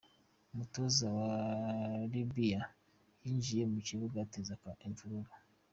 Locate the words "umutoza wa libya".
0.53-2.61